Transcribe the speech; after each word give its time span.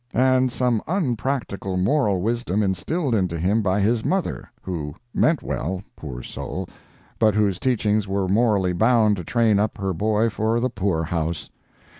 —and 0.15 0.51
some 0.51 0.81
unpractical 0.87 1.77
moral 1.77 2.21
wisdom 2.23 2.63
instilled 2.63 3.13
into 3.13 3.37
him 3.37 3.61
by 3.61 3.79
his 3.79 4.03
mother, 4.03 4.49
who 4.63 4.95
meant 5.13 5.43
well, 5.43 5.79
poor 5.95 6.23
soul, 6.23 6.67
but 7.19 7.35
whose 7.35 7.59
teachings 7.59 8.07
were 8.07 8.27
morally 8.27 8.73
bound 8.73 9.15
to 9.15 9.23
train 9.23 9.59
up 9.59 9.77
her 9.77 9.93
boy 9.93 10.27
for 10.27 10.59
the 10.59 10.71
poor 10.71 11.03
house. 11.03 11.51